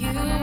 [0.00, 0.35] you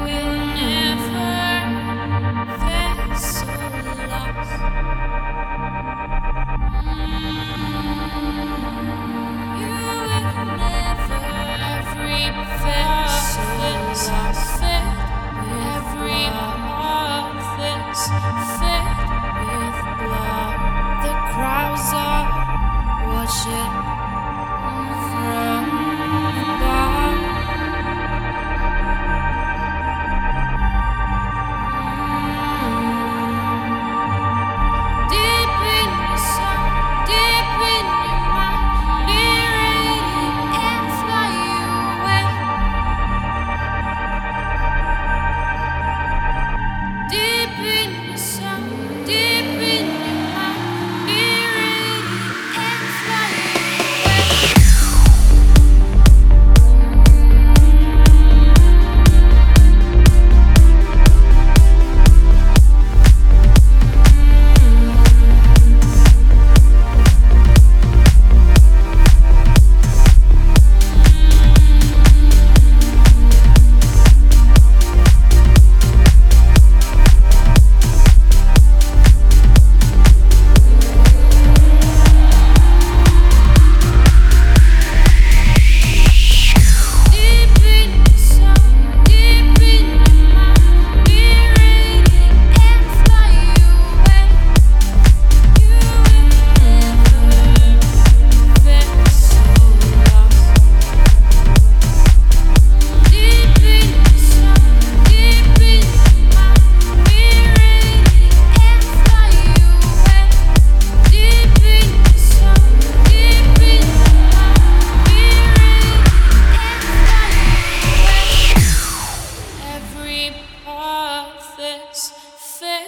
[120.66, 122.12] heart that's
[122.60, 122.88] fed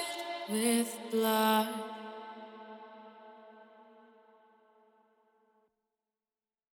[0.49, 1.84] with blood.